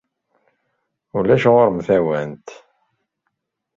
Ulac 1.17 1.43
ɣur-m 1.53 1.77
tawant. 1.87 2.47